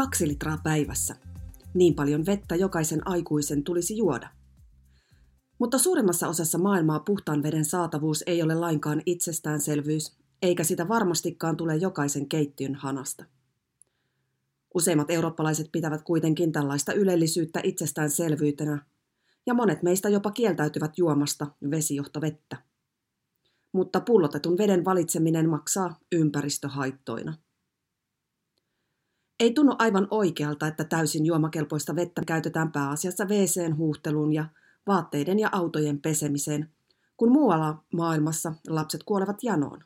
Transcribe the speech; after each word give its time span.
kaksi 0.00 0.28
litraa 0.28 0.58
päivässä. 0.62 1.16
Niin 1.74 1.94
paljon 1.94 2.26
vettä 2.26 2.56
jokaisen 2.56 3.08
aikuisen 3.08 3.64
tulisi 3.64 3.96
juoda. 3.96 4.28
Mutta 5.58 5.78
suurimmassa 5.78 6.28
osassa 6.28 6.58
maailmaa 6.58 7.00
puhtaan 7.00 7.42
veden 7.42 7.64
saatavuus 7.64 8.24
ei 8.26 8.42
ole 8.42 8.54
lainkaan 8.54 9.02
itsestäänselvyys, 9.06 10.16
eikä 10.42 10.64
sitä 10.64 10.88
varmastikaan 10.88 11.56
tule 11.56 11.76
jokaisen 11.76 12.28
keittiön 12.28 12.74
hanasta. 12.74 13.24
Useimmat 14.74 15.10
eurooppalaiset 15.10 15.68
pitävät 15.72 16.02
kuitenkin 16.02 16.52
tällaista 16.52 16.92
ylellisyyttä 16.92 17.60
itsestäänselvyytenä, 17.64 18.86
ja 19.46 19.54
monet 19.54 19.82
meistä 19.82 20.08
jopa 20.08 20.30
kieltäytyvät 20.30 20.98
juomasta 20.98 21.46
vesijohtovettä. 21.70 22.56
Mutta 23.72 24.00
pullotetun 24.00 24.58
veden 24.58 24.84
valitseminen 24.84 25.48
maksaa 25.48 25.98
ympäristöhaittoina. 26.12 27.34
Ei 29.40 29.52
tunnu 29.52 29.74
aivan 29.78 30.08
oikealta, 30.10 30.66
että 30.66 30.84
täysin 30.84 31.26
juomakelpoista 31.26 31.96
vettä 31.96 32.22
käytetään 32.26 32.72
pääasiassa 32.72 33.24
wc 33.24 33.76
huuhteluun 33.76 34.32
ja 34.32 34.44
vaatteiden 34.86 35.38
ja 35.38 35.48
autojen 35.52 36.00
pesemiseen, 36.00 36.70
kun 37.16 37.32
muualla 37.32 37.84
maailmassa 37.92 38.52
lapset 38.68 39.02
kuolevat 39.02 39.42
janoon. 39.42 39.84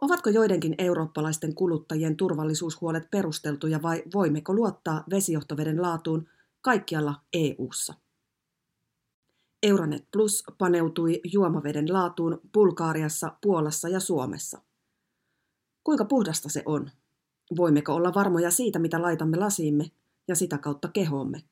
Ovatko 0.00 0.30
joidenkin 0.30 0.74
eurooppalaisten 0.78 1.54
kuluttajien 1.54 2.16
turvallisuushuolet 2.16 3.10
perusteltuja 3.10 3.82
vai 3.82 4.02
voimmeko 4.14 4.54
luottaa 4.54 5.04
vesijohtoveden 5.10 5.82
laatuun 5.82 6.28
kaikkialla 6.60 7.14
EU:ssa? 7.32 7.94
Euronet 9.62 10.04
Plus 10.12 10.44
paneutui 10.58 11.20
juomaveden 11.32 11.92
laatuun 11.92 12.40
Bulgaariassa, 12.52 13.32
Puolassa 13.42 13.88
ja 13.88 14.00
Suomessa. 14.00 14.62
Kuinka 15.84 16.04
puhdasta 16.04 16.48
se 16.48 16.62
on? 16.66 16.90
Voimmeko 17.56 17.94
olla 17.94 18.14
varmoja 18.14 18.50
siitä, 18.50 18.78
mitä 18.78 19.02
laitamme 19.02 19.36
lasiimme 19.36 19.90
ja 20.28 20.34
sitä 20.34 20.58
kautta 20.58 20.88
kehoomme? 20.88 21.42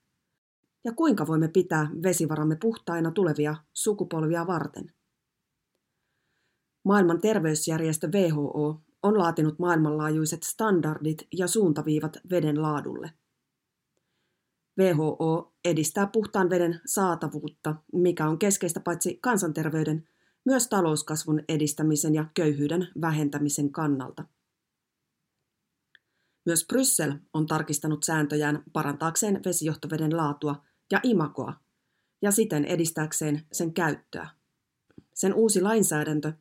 Ja 0.84 0.92
kuinka 0.92 1.26
voimme 1.26 1.48
pitää 1.48 1.90
vesivaramme 2.02 2.56
puhtaina 2.56 3.10
tulevia 3.10 3.56
sukupolvia 3.72 4.46
varten? 4.46 4.92
Maailman 6.84 7.20
terveysjärjestö 7.20 8.08
WHO 8.08 8.80
on 9.02 9.18
laatinut 9.18 9.58
maailmanlaajuiset 9.58 10.42
standardit 10.42 11.28
ja 11.32 11.46
suuntaviivat 11.46 12.16
veden 12.30 12.62
laadulle. 12.62 13.10
WHO 14.78 15.52
edistää 15.64 16.06
puhtaan 16.06 16.50
veden 16.50 16.80
saatavuutta, 16.86 17.74
mikä 17.92 18.28
on 18.28 18.38
keskeistä 18.38 18.80
paitsi 18.80 19.18
kansanterveyden, 19.22 20.08
myös 20.44 20.68
talouskasvun 20.68 21.42
edistämisen 21.48 22.14
ja 22.14 22.24
köyhyyden 22.34 22.88
vähentämisen 23.00 23.72
kannalta. 23.72 24.24
Myös 26.46 26.66
Bryssel 26.66 27.12
on 27.34 27.46
tarkistanut 27.46 28.02
sääntöjään 28.02 28.62
parantaakseen 28.72 29.40
vesijohtoveden 29.44 30.16
laatua 30.16 30.64
ja 30.90 31.00
imakoa 31.02 31.52
ja 32.22 32.30
siten 32.30 32.64
edistääkseen 32.64 33.42
sen 33.52 33.74
käyttöä. 33.74 34.28
Sen 35.14 35.34
uusi 35.34 35.60
lainsäädäntö 35.60 36.32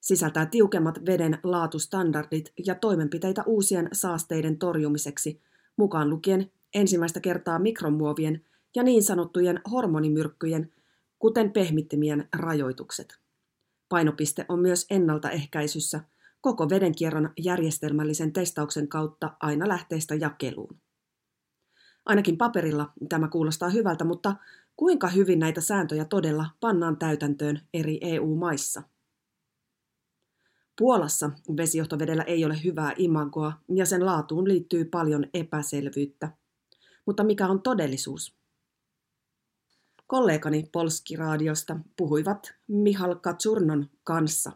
sisältää 0.00 0.46
tiukemmat 0.46 0.98
veden 1.06 1.38
laatustandardit 1.42 2.52
ja 2.66 2.74
toimenpiteitä 2.74 3.42
uusien 3.46 3.88
saasteiden 3.92 4.58
torjumiseksi, 4.58 5.42
mukaan 5.76 6.10
lukien 6.10 6.50
ensimmäistä 6.74 7.20
kertaa 7.20 7.58
mikromuovien 7.58 8.44
ja 8.74 8.82
niin 8.82 9.02
sanottujen 9.02 9.60
hormonimyrkkyjen, 9.70 10.72
kuten 11.18 11.52
pehmittimien 11.52 12.28
rajoitukset. 12.36 13.18
Painopiste 13.88 14.44
on 14.48 14.60
myös 14.60 14.86
ennaltaehkäisyssä 14.90 16.00
koko 16.46 16.68
vedenkierron 16.68 17.30
järjestelmällisen 17.38 18.32
testauksen 18.32 18.88
kautta 18.88 19.36
aina 19.40 19.68
lähteestä 19.68 20.14
jakeluun. 20.14 20.80
Ainakin 22.04 22.38
paperilla 22.38 22.92
tämä 23.08 23.28
kuulostaa 23.28 23.68
hyvältä, 23.68 24.04
mutta 24.04 24.36
kuinka 24.76 25.08
hyvin 25.08 25.38
näitä 25.38 25.60
sääntöjä 25.60 26.04
todella 26.04 26.46
pannaan 26.60 26.96
täytäntöön 26.96 27.60
eri 27.74 27.98
EU-maissa? 28.00 28.82
Puolassa 30.78 31.30
vesijohtovedellä 31.56 32.22
ei 32.22 32.44
ole 32.44 32.64
hyvää 32.64 32.92
imagoa 32.96 33.52
ja 33.74 33.86
sen 33.86 34.06
laatuun 34.06 34.48
liittyy 34.48 34.84
paljon 34.84 35.26
epäselvyyttä. 35.34 36.32
Mutta 37.06 37.24
mikä 37.24 37.48
on 37.48 37.62
todellisuus? 37.62 38.36
Kollegani 40.06 40.68
Polski-radiosta 40.72 41.78
puhuivat 41.96 42.54
Mihal 42.68 43.14
Katsurnon 43.14 43.90
kanssa. 44.04 44.52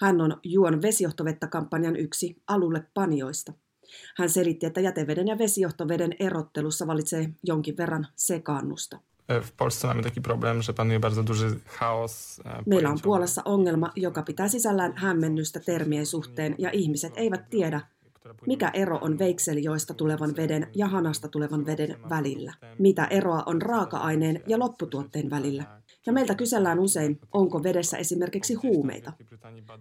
Hän 0.00 0.20
on 0.20 0.40
Juon 0.42 0.82
vesijohtovettä-kampanjan 0.82 1.96
yksi 1.96 2.42
alulle 2.46 2.86
panijoista. 2.94 3.52
Hän 4.16 4.30
selitti, 4.30 4.66
että 4.66 4.80
jäteveden 4.80 5.28
ja 5.28 5.38
vesijohtoveden 5.38 6.16
erottelussa 6.20 6.86
valitsee 6.86 7.28
jonkin 7.42 7.76
verran 7.76 8.06
sekaannusta. 8.16 8.98
E. 9.28 9.40
E, 12.44 12.62
Meillä 12.66 12.90
on 12.90 12.98
Puolassa 13.02 13.42
ongelma, 13.44 13.92
joka 13.96 14.22
pitää 14.22 14.48
sisällään 14.48 14.92
hämmennystä 14.96 15.60
termien 15.60 16.06
suhteen 16.06 16.54
ja 16.58 16.70
ihmiset 16.70 17.12
eivät 17.16 17.50
tiedä, 17.50 17.80
mikä 18.46 18.70
ero 18.74 18.98
on 19.02 19.18
veikseljoista 19.18 19.94
tulevan 19.94 20.36
veden 20.36 20.66
ja 20.74 20.86
hanasta 20.86 21.28
tulevan 21.28 21.66
veden 21.66 21.96
välillä? 22.10 22.52
Mitä 22.78 23.04
eroa 23.04 23.42
on 23.46 23.62
raaka-aineen 23.62 24.42
ja 24.46 24.58
lopputuotteen 24.58 25.30
välillä? 25.30 25.64
Ja 26.06 26.12
meiltä 26.12 26.34
kysellään 26.34 26.78
usein, 26.78 27.20
onko 27.32 27.62
vedessä 27.62 27.96
esimerkiksi 27.96 28.54
huumeita. 28.54 29.12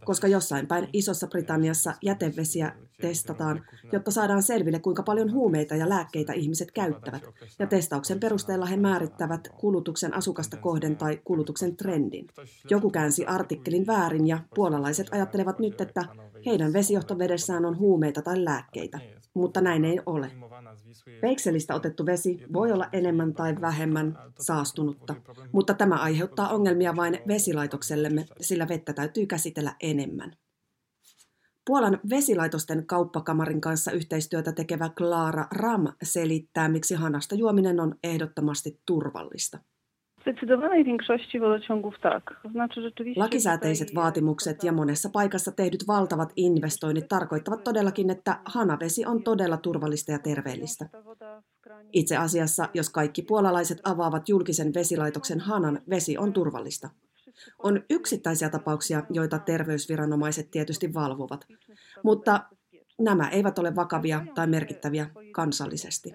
Koska 0.06 0.28
jossain 0.28 0.68
päin 0.68 0.90
Isossa 0.94 1.28
Britanniassa 1.28 1.94
jätevesiä 2.02 2.74
testataan, 3.02 3.66
jotta 3.92 4.12
saadaan 4.12 4.44
selville, 4.44 4.80
kuinka 4.80 5.04
paljon 5.04 5.32
huumeita 5.32 5.76
ja 5.76 5.90
lääkkeitä 5.90 6.34
ihmiset 6.34 6.72
käyttävät. 6.72 7.24
Ja 7.60 7.68
testauksen 7.68 8.20
perusteella 8.20 8.66
he 8.66 8.78
määrittävät 8.78 9.48
kulutuksen 9.58 10.14
asukasta 10.14 10.58
kohden 10.58 10.96
tai 10.96 11.20
kulutuksen 11.24 11.76
trendin. 11.76 12.28
Joku 12.70 12.90
käänsi 12.90 13.26
artikkelin 13.26 13.88
väärin 13.88 14.28
ja 14.28 14.40
puolalaiset 14.56 15.08
ajattelevat 15.12 15.60
nyt, 15.60 15.82
että 15.82 16.06
heidän 16.46 16.74
vesijohtovedessään 16.74 17.66
on 17.66 17.78
huumeita 17.78 18.22
tai 18.22 18.33
lääkkeitä, 18.38 19.00
mutta 19.34 19.62
näin 19.62 19.86
ei 19.86 20.00
ole. 20.06 20.32
Veikselistä 21.22 21.76
otettu 21.76 22.06
vesi 22.06 22.46
voi 22.54 22.72
olla 22.72 22.90
enemmän 22.94 23.34
tai 23.34 23.56
vähemmän 23.62 24.18
saastunutta, 24.40 25.16
mutta 25.52 25.74
tämä 25.74 25.96
aiheuttaa 25.96 26.50
ongelmia 26.50 26.96
vain 26.96 27.20
vesilaitoksellemme, 27.28 28.26
sillä 28.42 28.68
vettä 28.68 28.94
täytyy 28.94 29.26
käsitellä 29.26 29.76
enemmän. 29.82 30.36
Puolan 31.66 32.00
vesilaitosten 32.10 32.86
kauppakamarin 32.86 33.62
kanssa 33.62 33.92
yhteistyötä 33.92 34.52
tekevä 34.52 34.90
Klaara 34.90 35.48
Ram 35.52 35.88
selittää, 36.04 36.70
miksi 36.70 36.96
hanasta 36.96 37.36
juominen 37.36 37.80
on 37.80 37.96
ehdottomasti 38.04 38.82
turvallista. 38.86 39.60
Zdecydowanej 40.24 40.84
większości 40.84 41.40
wodociągów 41.40 42.00
tak. 42.02 42.42
Znaczy 42.52 42.82
rzeczywiście 42.82 43.22
Lakisääteiset 43.22 43.96
vaatimukset 43.96 44.64
ja 44.64 44.72
monessa 44.72 45.10
paikassa 45.10 45.52
tehdyt 45.52 45.88
valtavat 45.88 46.34
investoinnit 46.36 47.08
tarkoittavat 47.08 47.64
todellakin, 47.64 48.10
että 48.10 48.40
hanavesi 48.46 49.06
on 49.06 49.24
todella 49.24 49.58
turvallista 49.58 50.12
ja 50.12 50.20
terveellistä. 50.20 50.90
Itse 51.94 52.18
asiassa, 52.18 52.70
jos 52.74 52.90
kaikki 52.90 53.22
puolalaiset 53.22 53.82
avaavat 53.84 54.30
julkisen 54.30 54.74
vesilaitoksen 54.74 55.40
hanan, 55.40 55.82
vesi 55.90 56.18
on 56.18 56.34
turvallista. 56.34 56.90
On 57.60 57.84
yksittäisiä 57.90 58.50
tapauksia, 58.50 59.04
joita 59.10 59.40
terveysviranomaiset 59.40 60.52
tietysti 60.52 60.94
valvovat, 60.94 61.48
mutta 62.04 62.40
nämä 63.00 63.30
eivät 63.30 63.60
ole 63.60 63.76
vakavia 63.76 64.26
tai 64.36 64.48
merkittäviä 64.48 65.10
kansallisesti. 65.32 66.12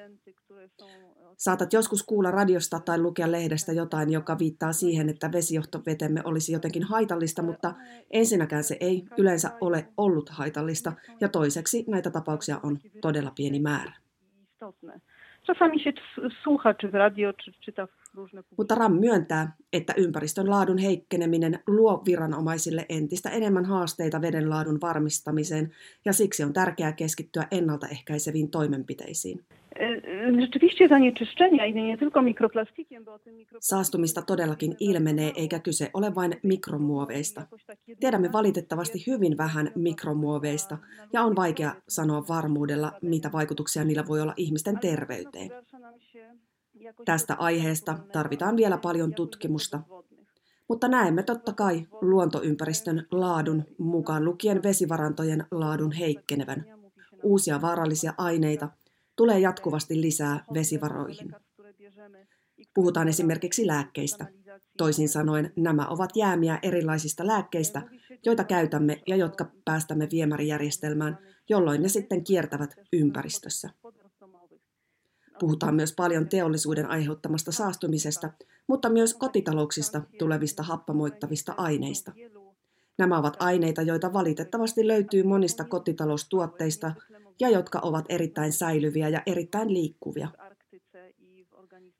Saatat 1.39 1.73
joskus 1.73 2.03
kuulla 2.03 2.31
radiosta 2.31 2.81
tai 2.81 3.01
lukea 3.01 3.33
lehdestä 3.33 3.73
jotain, 3.73 4.13
joka 4.13 4.39
viittaa 4.39 4.73
siihen, 4.73 5.09
että 5.09 5.33
vesijohtovetemme 5.33 6.23
olisi 6.25 6.53
jotenkin 6.53 6.83
haitallista, 6.83 7.43
mutta 7.43 7.75
ensinnäkään 8.11 8.65
se 8.65 8.77
ei 8.81 9.05
yleensä 9.19 9.51
ole 9.61 9.89
ollut 9.97 10.29
haitallista, 10.29 10.93
ja 11.21 11.29
toiseksi 11.29 11.85
näitä 11.89 12.11
tapauksia 12.11 12.61
on 12.63 12.79
todella 13.01 13.33
pieni 13.37 13.61
määrä. 13.61 13.93
Mutta 18.57 18.75
RAM 18.75 18.93
myöntää, 18.93 19.53
että 19.73 19.95
ympäristön 19.97 20.51
laadun 20.51 20.79
heikkeneminen 20.79 21.59
luo 21.67 22.03
viranomaisille 22.07 22.87
entistä 22.89 23.31
enemmän 23.31 23.65
haasteita 23.65 24.21
veden 24.21 24.51
laadun 24.51 24.79
varmistamiseen, 24.81 25.75
ja 26.05 26.13
siksi 26.13 26.45
on 26.45 26.53
tärkeää 26.53 26.93
keskittyä 26.93 27.47
ennaltaehkäiseviin 27.51 28.51
toimenpiteisiin. 28.51 29.45
Rzeczywiście 30.41 30.89
zanieczyszczenia 30.89 31.67
i 31.67 31.75
nie 31.75 31.99
tylko 31.99 32.23
mikroplastikiem, 32.23 33.05
bo 33.05 33.15
o 33.15 33.19
tym 33.19 33.35
Saastumista 33.61 34.23
todellakin 34.23 34.77
ilmenee, 34.81 35.33
eikä 35.37 35.61
kyse 35.61 35.91
ole 35.93 36.15
vain 36.15 36.35
mikromuoveista. 36.43 37.47
Tiedämme 38.01 38.33
valitettavasti 38.33 39.05
hyvin 39.07 39.39
vähän 39.39 39.71
mikromuoveista, 39.77 40.79
ja 41.13 41.23
on 41.23 41.37
vaikea 41.37 41.75
sanoa 41.89 42.25
varmuudella, 42.29 42.93
mitä 43.03 43.33
vaikutuksia 43.33 43.85
niillä 43.85 44.05
voi 44.09 44.21
olla 44.21 44.35
ihmisten 44.37 44.79
terveyteen. 44.79 45.51
Tästä 47.05 47.35
aiheesta 47.35 47.99
tarvitaan 48.13 48.57
vielä 48.57 48.79
paljon 48.79 49.15
tutkimusta, 49.15 49.81
mutta 50.69 50.89
näemme 50.89 51.23
totta 51.23 51.53
kai 51.53 51.87
luontoympäristön 52.01 53.07
laadun 53.11 53.65
mukaan 53.79 54.25
lukien 54.25 54.63
vesivarantojen 54.63 55.45
laadun 55.51 55.93
heikkenevän. 55.93 56.65
Uusia 57.23 57.61
vaarallisia 57.61 58.15
aineita 58.19 58.69
tulee 59.19 59.39
jatkuvasti 59.39 60.01
lisää 60.01 60.45
vesivaroihin. 60.55 61.35
Puhutaan 62.75 63.09
esimerkiksi 63.09 63.67
lääkkeistä. 63.67 64.27
Toisin 64.77 65.09
sanoen 65.09 65.53
nämä 65.57 65.87
ovat 65.89 66.11
jäämiä 66.17 66.59
erilaisista 66.63 67.27
lääkkeistä, 67.27 67.83
joita 68.25 68.45
käytämme 68.45 69.03
ja 69.07 69.17
jotka 69.17 69.51
päästämme 69.65 70.09
viemärijärjestelmään, 70.11 71.19
jolloin 71.49 71.83
ne 71.83 71.89
sitten 71.89 72.25
kiertävät 72.25 72.75
ympäristössä. 72.93 73.71
Puhutaan 75.39 75.75
myös 75.75 75.93
paljon 75.93 76.29
teollisuuden 76.29 76.87
aiheuttamasta 76.87 77.53
saastumisesta, 77.53 78.31
mutta 78.67 78.91
myös 78.91 79.15
kotitalouksista 79.15 80.03
tulevista 80.19 80.63
happamoittavista 80.63 81.55
aineista. 81.57 82.13
Nämä 82.99 83.19
ovat 83.19 83.37
aineita, 83.39 83.83
joita 83.83 84.13
valitettavasti 84.13 84.89
löytyy 84.89 85.23
monista 85.23 85.65
kotitaloustuotteista 85.65 86.93
ja 87.41 87.51
jotka 87.51 87.79
ovat 87.83 88.05
erittäin 88.09 88.53
säilyviä 88.53 89.09
ja 89.09 89.23
erittäin 89.27 89.75
liikkuvia. 89.75 90.29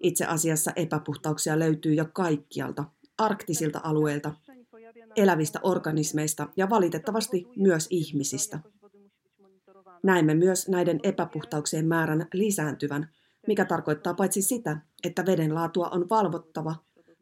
Itse 0.01 0.25
asiassa 0.25 0.73
epäpuhtauksia 0.77 1.59
löytyy 1.59 1.95
jo 1.95 2.05
kaikkialta, 2.13 2.85
arktisilta 3.19 3.81
alueilta, 3.83 4.35
elävistä 5.17 5.61
organismeista 5.63 6.49
ja 6.57 6.71
valitettavasti 6.71 7.47
myös 7.57 7.87
ihmisistä. 7.91 8.61
Näemme 10.03 10.35
myös 10.35 10.69
näiden 10.69 11.01
epäpuhtauksien 11.03 11.87
määrän 11.87 12.27
lisääntyvän, 12.33 13.09
mikä 13.47 13.65
tarkoittaa 13.65 14.15
paitsi 14.15 14.43
sitä, 14.43 14.79
että 15.05 15.27
veden 15.27 15.55
laatua 15.55 15.89
on 15.89 16.07
valvottava, 16.11 16.75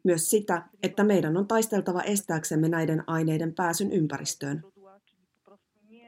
myös 0.03 0.29
sitä, 0.29 0.69
että 0.83 1.03
meidän 1.03 1.37
on 1.37 1.47
taisteltava 1.47 2.01
estääksemme 2.01 2.69
näiden 2.69 3.03
aineiden 3.07 3.53
pääsyn 3.53 3.91
ympäristöön. 3.91 4.63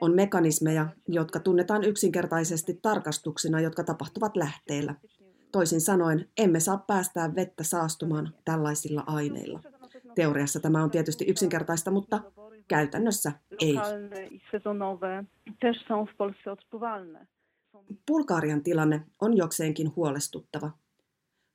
On 0.02 0.16
mekanismeja, 0.16 0.88
jotka 1.08 1.40
tunnetaan 1.40 1.84
yksinkertaisesti 1.84 2.80
tarkastuksina, 2.82 3.62
jotka 3.62 3.84
tapahtuvat 3.84 4.38
lähteellä. 4.38 4.96
Toisin 5.52 5.82
sanoen, 5.82 6.30
emme 6.38 6.60
saa 6.60 6.78
päästää 6.78 7.36
vettä 7.36 7.64
saastumaan 7.64 8.34
tällaisilla 8.46 9.04
aineilla. 9.08 9.60
Teoriassa 10.16 10.60
tämä 10.60 10.84
on 10.84 10.92
tietysti 10.92 11.26
yksinkertaista, 11.26 11.92
mutta 11.92 12.22
käytännössä 12.68 13.32
ei. 13.60 13.76
Bulgarian 18.08 18.64
tilanne 18.64 19.06
on 19.22 19.38
jokseenkin 19.38 19.96
huolestuttava. 19.96 20.72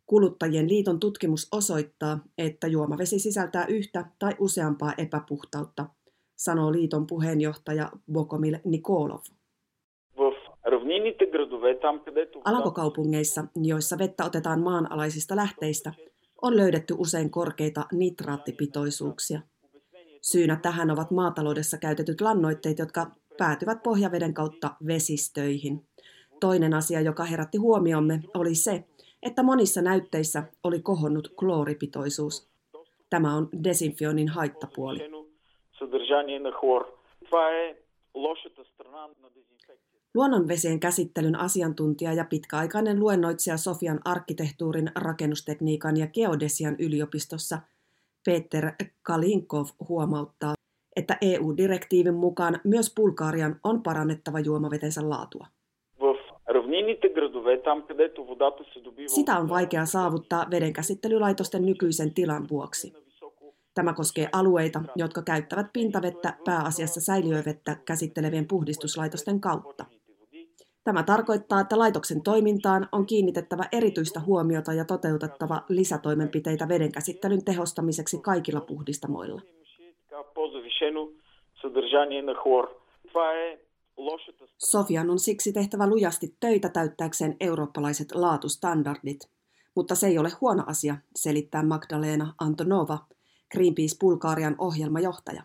Kuluttajien 0.06 0.68
liiton 0.68 1.00
tutkimus 1.00 1.48
osoittaa, 1.52 2.18
että 2.38 2.66
juomavesi 2.66 3.18
sisältää 3.18 3.66
yhtä 3.66 4.04
tai 4.18 4.36
useampaa 4.38 4.92
epäpuhtautta, 4.98 5.86
sanoo 6.36 6.72
liiton 6.72 7.06
puheenjohtaja 7.06 7.90
Bokomil 8.12 8.56
Nikolov. 8.64 9.20
Alankokaupungeissa, 12.44 13.44
joissa 13.56 13.98
vettä 13.98 14.24
otetaan 14.24 14.62
maanalaisista 14.62 15.36
lähteistä, 15.36 15.92
on 16.42 16.56
löydetty 16.56 16.94
usein 16.98 17.30
korkeita 17.30 17.86
nitraattipitoisuuksia. 17.92 19.40
Syynä 20.22 20.56
tähän 20.56 20.90
ovat 20.90 21.10
maataloudessa 21.10 21.78
käytetyt 21.78 22.20
lannoitteet, 22.20 22.78
jotka 22.78 23.06
päätyvät 23.38 23.82
pohjaveden 23.82 24.34
kautta 24.34 24.70
vesistöihin. 24.86 25.86
Toinen 26.40 26.74
asia, 26.74 27.00
joka 27.00 27.24
herätti 27.24 27.58
huomiomme, 27.58 28.22
oli 28.34 28.54
se, 28.54 28.84
että 29.22 29.42
monissa 29.42 29.82
näytteissä 29.82 30.42
oli 30.64 30.82
kohonnut 30.82 31.28
klooripitoisuus. 31.38 32.48
Tämä 33.10 33.34
on 33.34 33.48
desinfioinnin 33.64 34.28
haittapuoli. 34.28 35.23
Luonnonvesien 40.14 40.80
käsittelyn 40.80 41.36
asiantuntija 41.36 42.12
ja 42.12 42.24
pitkäaikainen 42.24 43.00
luennoitsija 43.00 43.56
Sofian 43.56 44.00
arkkitehtuurin, 44.04 44.90
rakennustekniikan 44.94 45.96
ja 45.96 46.06
geodesian 46.06 46.76
yliopistossa 46.78 47.58
Peter 48.24 48.72
Kalinkov 49.02 49.66
huomauttaa, 49.88 50.54
että 50.96 51.16
EU-direktiivin 51.20 52.14
mukaan 52.14 52.60
myös 52.64 52.94
Bulgarian 52.96 53.60
on 53.64 53.82
parannettava 53.82 54.40
juomavetensä 54.40 55.10
laatua. 55.10 55.46
Sitä 59.06 59.38
on 59.38 59.48
vaikea 59.48 59.86
saavuttaa 59.86 60.46
vedenkäsittelylaitosten 60.50 61.66
nykyisen 61.66 62.14
tilan 62.14 62.48
vuoksi. 62.50 63.03
Tämä 63.74 63.92
koskee 63.94 64.28
alueita, 64.32 64.82
jotka 64.96 65.22
käyttävät 65.22 65.66
pintavettä 65.72 66.36
pääasiassa 66.44 67.00
säiliövettä 67.00 67.76
käsittelevien 67.84 68.48
puhdistuslaitosten 68.48 69.40
kautta. 69.40 69.84
Tämä 70.84 71.02
tarkoittaa, 71.02 71.60
että 71.60 71.78
laitoksen 71.78 72.22
toimintaan 72.22 72.88
on 72.92 73.06
kiinnitettävä 73.06 73.64
erityistä 73.72 74.20
huomiota 74.20 74.72
ja 74.72 74.84
toteutettava 74.84 75.62
lisätoimenpiteitä 75.68 76.68
vedenkäsittelyn 76.68 77.44
tehostamiseksi 77.44 78.18
kaikilla 78.18 78.60
puhdistamoilla. 78.60 79.40
Sofian 84.58 85.10
on 85.10 85.18
siksi 85.18 85.52
tehtävä 85.52 85.86
lujasti 85.86 86.36
töitä 86.40 86.68
täyttääkseen 86.68 87.36
eurooppalaiset 87.40 88.14
laatustandardit, 88.14 89.20
mutta 89.76 89.94
se 89.94 90.06
ei 90.06 90.18
ole 90.18 90.30
huono 90.40 90.64
asia, 90.66 90.96
selittää 91.16 91.62
Magdalena 91.62 92.34
Antonova, 92.40 92.98
Greenpeace 93.54 93.96
Bulgarian 94.00 94.54
ohjelmajohtaja. 94.58 95.42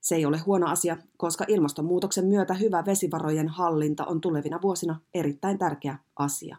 Se 0.00 0.14
ei 0.14 0.26
ole 0.26 0.38
huono 0.38 0.66
asia, 0.66 0.96
koska 1.16 1.44
ilmastonmuutoksen 1.48 2.26
myötä 2.26 2.54
hyvä 2.54 2.84
vesivarojen 2.86 3.48
hallinta 3.48 4.04
on 4.04 4.20
tulevina 4.20 4.62
vuosina 4.62 5.00
erittäin 5.14 5.58
tärkeä 5.58 5.98
asia. 6.16 6.56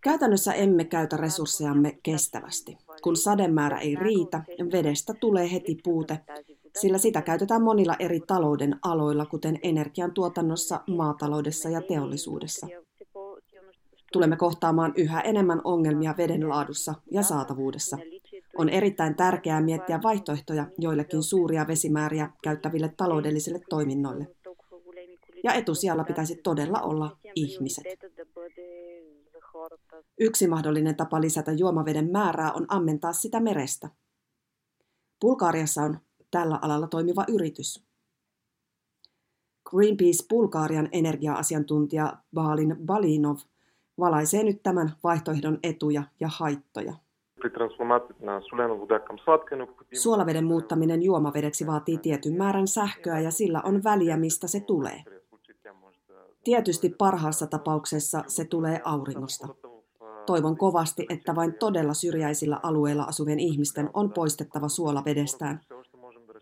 Käytännössä 0.00 0.52
emme 0.52 0.84
käytä 0.84 1.16
resurssejamme 1.16 1.98
kestävästi. 2.02 2.78
Kun 3.02 3.16
sademäärä 3.16 3.78
ei 3.78 3.96
riitä, 3.96 4.42
vedestä 4.72 5.14
tulee 5.14 5.52
heti 5.52 5.78
puute, 5.84 6.18
sillä 6.78 6.98
sitä 6.98 7.22
käytetään 7.22 7.62
monilla 7.62 7.96
eri 7.98 8.20
talouden 8.20 8.76
aloilla, 8.82 9.26
kuten 9.26 9.58
energiantuotannossa, 9.62 10.80
maataloudessa 10.86 11.68
ja 11.68 11.82
teollisuudessa. 11.82 12.66
Tulemme 14.12 14.36
kohtaamaan 14.36 14.92
yhä 14.96 15.20
enemmän 15.20 15.60
ongelmia 15.64 16.14
veden 16.18 16.48
laadussa 16.48 16.94
ja 17.10 17.22
saatavuudessa. 17.22 17.98
On 18.58 18.68
erittäin 18.68 19.14
tärkeää 19.14 19.60
miettiä 19.60 20.00
vaihtoehtoja 20.02 20.66
joillekin 20.78 21.22
suuria 21.22 21.66
vesimääriä 21.66 22.30
käyttäville 22.42 22.94
taloudellisille 22.96 23.60
toiminnoille. 23.68 24.26
Ja 25.44 25.52
etusijalla 25.52 26.04
pitäisi 26.04 26.40
todella 26.42 26.80
olla 26.80 27.16
ihmiset. 27.34 27.84
Yksi 30.20 30.46
mahdollinen 30.46 30.96
tapa 30.96 31.20
lisätä 31.20 31.52
juomaveden 31.52 32.10
määrää 32.12 32.52
on 32.52 32.66
ammentaa 32.68 33.12
sitä 33.12 33.40
merestä. 33.40 33.90
Bulgaariassa 35.20 35.82
on 35.82 35.98
tällä 36.30 36.58
alalla 36.62 36.86
toimiva 36.86 37.24
yritys. 37.28 37.84
Greenpeace 39.70 40.24
Bulgarian 40.28 40.88
energia-asiantuntija 40.92 42.16
Baalin 42.34 42.76
Balinov 42.86 43.36
valaisee 44.00 44.44
nyt 44.44 44.62
tämän 44.62 44.92
vaihtoehdon 45.04 45.58
etuja 45.62 46.02
ja 46.20 46.28
haittoja. 46.32 46.92
Suolaveden 49.92 50.44
muuttaminen 50.44 51.02
juomavedeksi 51.02 51.66
vaatii 51.66 51.98
tietyn 51.98 52.36
määrän 52.36 52.68
sähköä 52.68 53.20
ja 53.20 53.30
sillä 53.30 53.62
on 53.64 53.84
väliä, 53.84 54.16
mistä 54.16 54.46
se 54.46 54.60
tulee. 54.60 55.02
Tietysti 56.44 56.94
parhaassa 56.98 57.46
tapauksessa 57.46 58.24
se 58.26 58.44
tulee 58.44 58.80
auringosta. 58.84 59.48
Toivon 60.26 60.56
kovasti, 60.56 61.06
että 61.08 61.34
vain 61.34 61.54
todella 61.54 61.94
syrjäisillä 61.94 62.60
alueilla 62.62 63.02
asuvien 63.02 63.40
ihmisten 63.40 63.90
on 63.94 64.12
poistettava 64.12 64.68
suola 64.68 65.02
vedestään, 65.04 65.60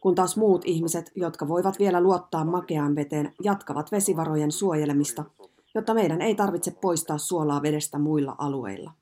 kun 0.00 0.14
taas 0.14 0.36
muut 0.36 0.62
ihmiset, 0.64 1.12
jotka 1.14 1.48
voivat 1.48 1.78
vielä 1.78 2.00
luottaa 2.00 2.44
makeaan 2.44 2.94
veteen, 2.94 3.32
jatkavat 3.42 3.92
vesivarojen 3.92 4.52
suojelemista, 4.52 5.24
jotta 5.78 5.94
meidän 5.94 6.22
ei 6.22 6.34
tarvitse 6.34 6.70
poistaa 6.70 7.18
suolaa 7.18 7.62
vedestä 7.62 7.98
muilla 7.98 8.34
alueilla. 8.38 8.92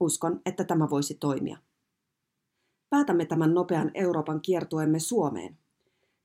Uskon, 0.00 0.40
että 0.46 0.64
tämä 0.64 0.90
voisi 0.90 1.14
toimia. 1.14 1.58
Päätämme 2.90 3.24
tämän 3.24 3.54
nopean 3.54 3.90
Euroopan 3.94 4.40
kiertueemme 4.40 4.98
Suomeen. 4.98 5.58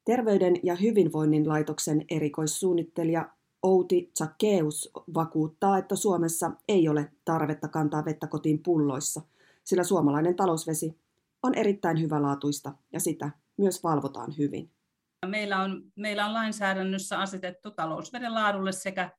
Terveyden 0.06 0.56
ja 0.64 0.76
hyvinvoinnin 0.76 1.50
laitoksen 1.50 2.06
erikoissuunnittelija 2.10 3.30
Outi 3.64 4.12
Tsakeus 4.14 4.92
vakuuttaa, 5.14 5.78
että 5.78 5.96
Suomessa 5.96 6.52
ei 6.68 6.90
ole 6.90 7.12
tarvetta 7.26 7.68
kantaa 7.68 8.06
vettä 8.06 8.28
kotiin 8.28 8.64
pulloissa, 8.64 9.22
sillä 9.64 9.84
suomalainen 9.84 10.36
talousvesi 10.36 11.00
on 11.44 11.56
erittäin 11.56 12.02
hyvälaatuista 12.02 12.74
ja 12.94 13.00
sitä 13.00 13.32
myös 13.58 13.84
valvotaan 13.84 14.38
hyvin. 14.38 14.72
Meillä 15.28 15.62
on, 15.62 15.92
meillä 15.96 16.26
on 16.26 16.34
lainsäädännössä 16.34 17.20
asetettu 17.20 17.72
talousveden 17.72 18.34
laadulle 18.34 18.72
sekä 18.72 19.10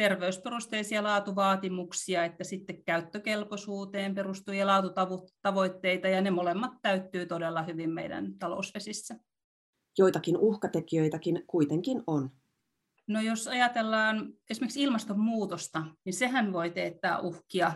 terveysperusteisia 0.00 1.02
laatuvaatimuksia 1.02 2.24
että 2.24 2.44
sitten 2.44 2.84
käyttökelpoisuuteen 2.84 4.14
perustuvia 4.14 4.66
laatutavoitteita, 4.66 6.08
ja 6.08 6.20
ne 6.20 6.30
molemmat 6.30 6.72
täyttyy 6.82 7.26
todella 7.26 7.62
hyvin 7.62 7.90
meidän 7.90 8.38
talousvesissä. 8.38 9.14
Joitakin 9.98 10.36
uhkatekijöitäkin 10.36 11.42
kuitenkin 11.46 12.02
on. 12.06 12.30
No 13.06 13.20
jos 13.20 13.48
ajatellaan 13.48 14.32
esimerkiksi 14.50 14.82
ilmastonmuutosta, 14.82 15.86
niin 16.04 16.14
sehän 16.14 16.52
voi 16.52 16.70
teettää 16.70 17.18
uhkia 17.18 17.72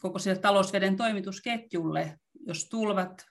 koko 0.00 0.18
sille 0.18 0.38
talousveden 0.38 0.96
toimitusketjulle, 0.96 2.18
jos 2.46 2.68
tulvat, 2.68 3.24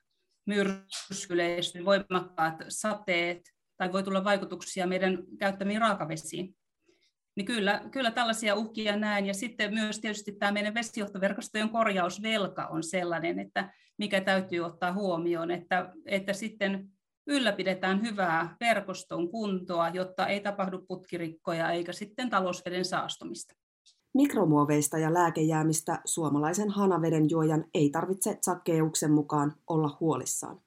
myrskyleiset, 0.45 1.85
voimakkaat 1.85 2.55
sateet 2.69 3.41
tai 3.77 3.93
voi 3.93 4.03
tulla 4.03 4.23
vaikutuksia 4.23 4.87
meidän 4.87 5.23
käyttämiin 5.39 5.81
raakavesiin. 5.81 6.55
Niin 7.37 7.45
kyllä, 7.45 7.81
kyllä 7.91 8.11
tällaisia 8.11 8.55
uhkia 8.55 8.95
näen. 8.95 9.25
Ja 9.25 9.33
sitten 9.33 9.73
myös 9.73 9.99
tietysti 9.99 10.31
tämä 10.31 10.51
meidän 10.51 10.73
vesijohtoverkostojen 10.73 11.69
korjausvelka 11.69 12.65
on 12.65 12.83
sellainen, 12.83 13.39
että 13.39 13.73
mikä 13.97 14.21
täytyy 14.21 14.59
ottaa 14.59 14.93
huomioon, 14.93 15.51
että, 15.51 15.93
että 16.05 16.33
sitten 16.33 16.89
ylläpidetään 17.27 18.01
hyvää 18.01 18.55
verkoston 18.59 19.29
kuntoa, 19.29 19.89
jotta 19.89 20.27
ei 20.27 20.39
tapahdu 20.39 20.85
putkirikkoja 20.87 21.71
eikä 21.71 21.93
sitten 21.93 22.29
talousveden 22.29 22.85
saastumista. 22.85 23.53
Mikromuoveista 24.13 24.97
ja 24.97 25.13
lääkejäämistä 25.13 26.01
suomalaisen 26.05 26.69
hanaveden 26.69 27.29
juojan 27.29 27.65
ei 27.73 27.89
tarvitse 27.89 28.37
Zakkeuksen 28.45 29.11
mukaan 29.11 29.55
olla 29.67 29.97
huolissaan. 29.99 30.61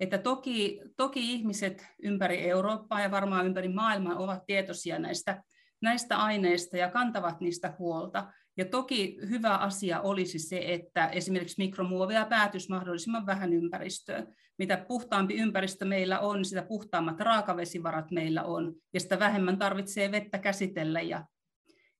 Että 0.00 0.18
toki, 0.18 0.80
toki 0.96 1.32
ihmiset 1.32 1.86
ympäri 2.02 2.48
Eurooppaa 2.48 3.00
ja 3.00 3.10
varmaan 3.10 3.46
ympäri 3.46 3.68
maailmaa 3.68 4.16
ovat 4.16 4.46
tietoisia 4.46 4.98
näistä, 4.98 5.42
näistä 5.82 6.16
aineista 6.16 6.76
ja 6.76 6.90
kantavat 6.90 7.40
niistä 7.40 7.74
huolta. 7.78 8.32
Ja 8.56 8.64
toki 8.64 9.18
hyvä 9.30 9.56
asia 9.56 10.00
olisi 10.00 10.38
se, 10.38 10.62
että 10.66 11.06
esimerkiksi 11.06 11.62
mikromuovia 11.62 12.24
päätyisi 12.24 12.68
mahdollisimman 12.68 13.26
vähän 13.26 13.52
ympäristöön. 13.52 14.34
Mitä 14.58 14.84
puhtaampi 14.88 15.34
ympäristö 15.34 15.84
meillä 15.84 16.20
on, 16.20 16.44
sitä 16.44 16.62
puhtaammat 16.62 17.20
raakavesivarat 17.20 18.10
meillä 18.10 18.42
on, 18.42 18.74
ja 18.94 19.00
sitä 19.00 19.18
vähemmän 19.18 19.58
tarvitsee 19.58 20.10
vettä 20.10 20.38
käsitellä 20.38 21.00
ja 21.00 21.24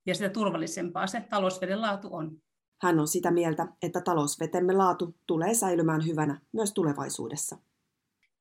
ja 0.06 0.14
sitä 0.14 0.28
turvallisempaa 0.28 1.06
se 1.06 1.20
talousveden 1.30 1.80
laatu 1.80 2.08
on. 2.14 2.36
Hän 2.82 3.00
on 3.00 3.08
sitä 3.08 3.30
mieltä, 3.30 3.68
että 3.82 4.00
talousvetemme 4.00 4.72
laatu 4.72 5.16
tulee 5.26 5.54
säilymään 5.54 6.06
hyvänä 6.06 6.40
myös 6.52 6.72
tulevaisuudessa. 6.72 7.58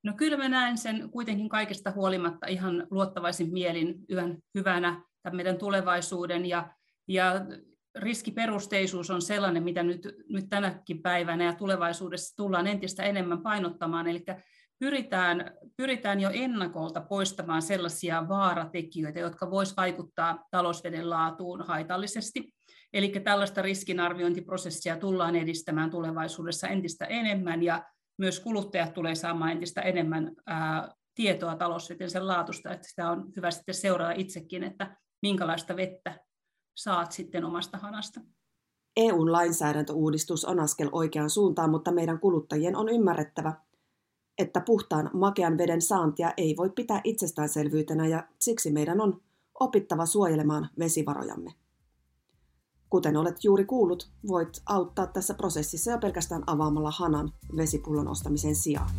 No 0.03 0.13
kyllä 0.17 0.37
mä 0.37 0.49
näen 0.49 0.77
sen 0.77 1.09
kuitenkin 1.09 1.49
kaikesta 1.49 1.91
huolimatta 1.91 2.47
ihan 2.47 2.87
luottavaisin 2.91 3.53
mielin 3.53 4.05
yhden 4.09 4.43
hyvänä 4.55 5.01
tämän 5.23 5.35
meidän 5.35 5.57
tulevaisuuden 5.57 6.45
ja, 6.45 6.73
ja 7.07 7.33
riskiperusteisuus 7.95 9.09
on 9.09 9.21
sellainen, 9.21 9.63
mitä 9.63 9.83
nyt, 9.83 10.07
nyt 10.29 10.45
tänäkin 10.49 11.01
päivänä 11.01 11.43
ja 11.43 11.53
tulevaisuudessa 11.53 12.35
tullaan 12.35 12.67
entistä 12.67 13.03
enemmän 13.03 13.41
painottamaan. 13.41 14.07
Eli 14.07 14.23
pyritään, 14.79 15.51
pyritään 15.77 16.19
jo 16.19 16.29
ennakolta 16.33 17.01
poistamaan 17.01 17.61
sellaisia 17.61 18.27
vaaratekijöitä, 18.29 19.19
jotka 19.19 19.51
voisivat 19.51 19.77
vaikuttaa 19.77 20.45
talousveden 20.51 21.09
laatuun 21.09 21.61
haitallisesti. 21.67 22.53
Eli 22.93 23.09
tällaista 23.09 23.61
riskinarviointiprosessia 23.61 24.97
tullaan 24.97 25.35
edistämään 25.35 25.89
tulevaisuudessa 25.89 26.67
entistä 26.67 27.05
enemmän 27.05 27.63
ja 27.63 27.83
myös 28.17 28.39
kuluttajat 28.39 28.93
tulee 28.93 29.15
saamaan 29.15 29.51
entistä 29.51 29.81
enemmän 29.81 30.31
ää, 30.47 30.89
tietoa 31.15 31.55
talousvetensä 31.55 32.27
laatusta, 32.27 32.73
että 32.73 32.87
sitä 32.87 33.09
on 33.09 33.31
hyvä 33.35 33.51
sitten 33.51 33.75
seurata 33.75 34.11
itsekin, 34.11 34.63
että 34.63 34.97
minkälaista 35.21 35.75
vettä 35.75 36.25
saat 36.75 37.11
sitten 37.11 37.45
omasta 37.45 37.77
hanasta. 37.77 38.21
EUn 38.97 39.31
lainsäädäntöuudistus 39.31 40.45
on 40.45 40.59
askel 40.59 40.89
oikeaan 40.91 41.29
suuntaan, 41.29 41.69
mutta 41.69 41.91
meidän 41.91 42.19
kuluttajien 42.19 42.75
on 42.75 42.89
ymmärrettävä, 42.89 43.53
että 44.37 44.61
puhtaan 44.61 45.09
makean 45.13 45.57
veden 45.57 45.81
saantia 45.81 46.33
ei 46.37 46.55
voi 46.57 46.69
pitää 46.69 47.01
itsestäänselvyytenä 47.03 48.07
ja 48.07 48.27
siksi 48.39 48.71
meidän 48.71 49.01
on 49.01 49.21
opittava 49.59 50.05
suojelemaan 50.05 50.69
vesivarojamme. 50.79 51.51
Kuten 52.89 53.17
olet 53.17 53.43
juuri 53.43 53.65
kuullut, 53.65 54.11
voit 54.27 54.61
auttaa 54.65 55.07
tässä 55.07 55.33
prosessissa 55.33 55.91
jo 55.91 55.97
pelkästään 55.97 56.43
avaamalla 56.47 56.91
hanan 56.91 57.33
vesipullon 57.57 58.07
ostamisen 58.07 58.55
sijaan. 58.55 58.89